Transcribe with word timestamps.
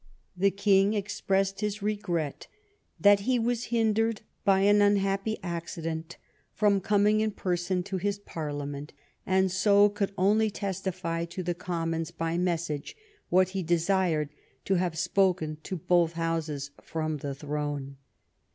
The 0.35 0.49
King 0.49 0.95
expressed 0.95 1.61
his 1.61 1.83
regret 1.83 2.47
^^ 2.51 2.55
that 2.99 3.19
he 3.19 3.37
was 3.37 3.65
hindered 3.65 4.21
by 4.43 4.61
an 4.61 4.81
unhappy 4.81 5.37
accident 5.43 6.17
from 6.55 6.81
coming 6.81 7.19
in 7.19 7.29
person 7.29 7.83
to 7.83 7.97
his 7.97 8.17
Parliament, 8.17 8.93
and 9.27 9.51
so 9.51 9.89
could 9.89 10.11
only 10.17 10.49
signify 10.49 11.25
to 11.25 11.43
the 11.43 11.53
Commons 11.53 12.09
by 12.09 12.35
message 12.35 12.97
what 13.29 13.49
he 13.49 13.61
desired 13.61 14.29
to 14.65 14.73
have 14.73 14.97
spoken 14.97 15.57
to 15.61 15.77
both 15.77 16.13
Houses 16.13 16.71
from 16.81 17.17
the 17.17 17.35
throne." 17.35 17.97